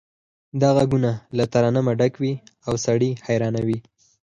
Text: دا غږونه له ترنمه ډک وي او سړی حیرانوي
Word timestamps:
دا 0.61 0.69
غږونه 0.77 1.11
له 1.37 1.45
ترنمه 1.53 1.93
ډک 1.99 2.13
وي 2.21 2.33
او 2.67 2.73
سړی 2.85 3.11
حیرانوي 3.27 3.79